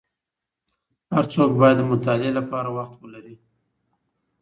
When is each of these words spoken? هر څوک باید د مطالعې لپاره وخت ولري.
هر 1.13 1.25
څوک 1.33 1.49
باید 1.59 1.77
د 1.79 1.83
مطالعې 1.91 2.31
لپاره 2.39 2.69
وخت 2.77 2.95
ولري. 2.99 3.35